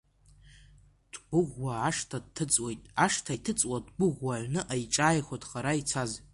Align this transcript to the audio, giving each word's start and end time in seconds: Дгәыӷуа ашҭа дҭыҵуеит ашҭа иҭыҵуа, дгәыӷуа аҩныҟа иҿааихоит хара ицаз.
Дгәыӷуа 1.11 1.73
ашҭа 1.87 2.17
дҭыҵуеит 2.25 2.81
ашҭа 3.05 3.37
иҭыҵуа, 3.37 3.77
дгәыӷуа 3.85 4.33
аҩныҟа 4.35 4.75
иҿааихоит 4.83 5.43
хара 5.49 5.73
ицаз. 5.81 6.11